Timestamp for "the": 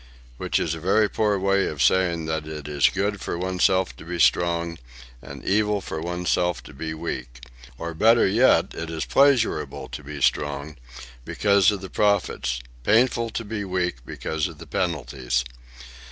11.81-11.89, 14.57-14.65